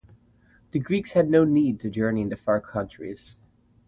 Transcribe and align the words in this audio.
The 0.71 0.79
Greeks 0.79 1.11
had 1.11 1.29
no 1.29 1.43
need 1.45 1.79
to 1.81 1.89
journey 1.91 2.21
into 2.23 2.35
far 2.35 2.59
countries. 2.59 3.35